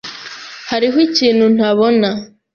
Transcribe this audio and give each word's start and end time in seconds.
Hariho 0.69 0.97
ikintu 1.07 1.45
ntabona. 1.55 2.09